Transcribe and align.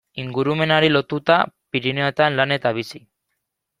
Ingurumenari 0.21 0.87
lotuta 0.95 1.37
Pirinioetan 1.75 2.41
lan 2.41 2.57
eta 2.59 2.73
bizi. 2.79 3.03